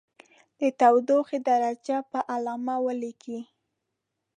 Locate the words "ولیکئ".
2.85-3.39